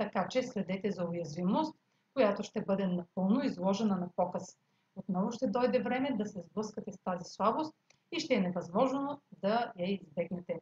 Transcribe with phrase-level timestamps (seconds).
[0.00, 1.76] така че следете за уязвимост,
[2.14, 4.58] която ще бъде напълно изложена на показ.
[4.96, 7.74] Отново ще дойде време да се сблъскате с тази слабост
[8.12, 10.60] и ще е невъзможно да я избегнете.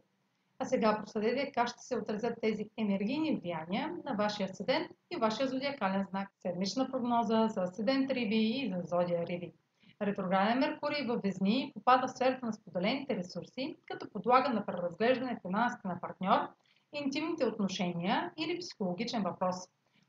[0.58, 5.48] А сега проследете как ще се отразят тези енергийни влияния на вашия седент и вашия
[5.48, 6.28] зодиакален знак.
[6.38, 9.52] Седмична прогноза за седент Риби и за зодия Риби.
[10.02, 15.88] Ретрограден Меркурий във Везни попада в сферата на споделените ресурси, като подлага на преразглеждане финансите
[15.88, 16.38] на партньор–
[16.92, 19.56] интимните отношения или психологичен въпрос.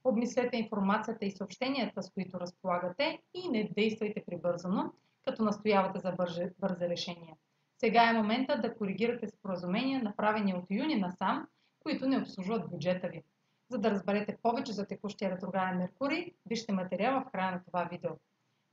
[0.04, 6.44] Обмислете информацията и съобщенията, с които разполагате и не действайте прибързано, като настоявате за бързи,
[6.60, 7.36] бързи решения.
[7.78, 11.48] Сега е момента да коригирате споразумения, направени от юни насам,
[11.80, 13.24] които не обслужват бюджета ви.
[13.72, 18.12] За да разберете повече за текущия ретрограден Меркурий, вижте материала в края на това видео.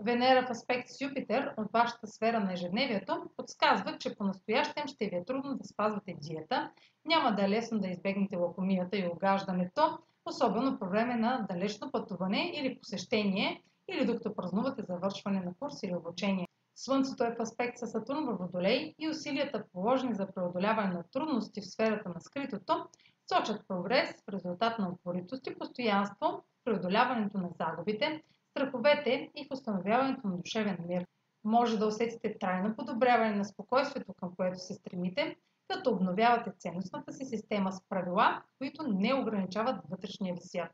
[0.01, 5.17] Венера в аспект с Юпитер от вашата сфера на ежедневието подсказва, че по-настоящем ще ви
[5.17, 6.71] е трудно да спазвате диета,
[7.05, 12.53] няма да е лесно да избегнете лакомията и огаждането, особено по време на далечно пътуване
[12.55, 16.49] или посещение, или докато празнувате завършване на курс или обучение.
[16.75, 21.61] Слънцето е в аспект с Сатурн във Водолей и усилията положени за преодоляване на трудности
[21.61, 22.87] в сферата на скритото
[23.29, 28.23] сочат прогрес в резултат на упоритост и постоянство, преодоляването на загубите,
[28.57, 31.07] страховете и в установяването на душевен мир.
[31.45, 35.37] Може да усетите трайно подобряване на спокойствието, към което се стремите,
[35.69, 40.71] като обновявате ценностната си система с правила, които не ограничават вътрешния ви свят.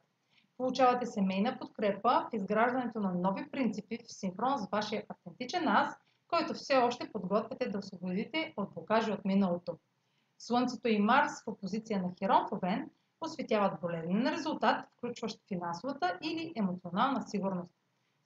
[0.56, 5.96] Получавате семейна подкрепа в изграждането на нови принципи в синхрон с вашия автентичен аз,
[6.28, 9.78] който все още подготвяте да освободите от блокажи от миналото.
[10.38, 12.90] Слънцето и Марс в опозиция на Херон Овен
[13.26, 17.70] осветяват болезнен резултат, включващ финансовата или емоционална сигурност.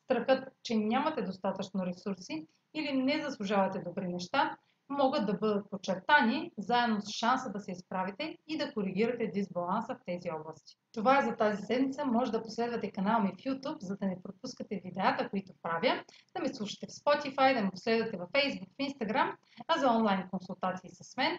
[0.04, 4.56] Страхът, че нямате достатъчно ресурси или не заслужавате добри неща,
[4.88, 10.04] могат да бъдат подчертани заедно с шанса да се изправите и да коригирате дисбаланса в
[10.06, 10.76] тези области.
[10.92, 12.06] Това е за тази седмица.
[12.06, 16.04] Може да последвате канала ми в YouTube, за да не пропускате видеята, които правя,
[16.36, 19.34] да ме слушате в Spotify, да ме последвате в Facebook, в Instagram,
[19.68, 21.38] а за онлайн консултации с мен